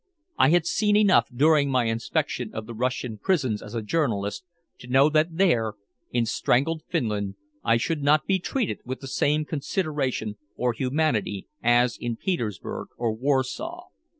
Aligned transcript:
I 0.39 0.49
had 0.49 0.65
seen 0.65 0.95
enough 0.95 1.27
during 1.31 1.69
my 1.69 1.83
inspection 1.83 2.55
of 2.55 2.65
the 2.65 2.73
Russian 2.73 3.19
prisons 3.19 3.61
as 3.61 3.75
a 3.75 3.83
journalist 3.83 4.43
to 4.79 4.87
know 4.87 5.11
that 5.11 5.37
there, 5.37 5.73
in 6.09 6.25
strangled 6.25 6.81
Finland, 6.89 7.35
I 7.63 7.77
should 7.77 8.01
not 8.01 8.25
be 8.25 8.39
treated 8.39 8.79
with 8.83 9.01
the 9.01 9.07
same 9.07 9.45
consideration 9.45 10.37
or 10.55 10.73
humanity 10.73 11.45
as 11.61 11.97
in 11.97 12.15
Petersburg 12.15 12.87
or 12.97 13.13
Warsaw. 13.13 13.89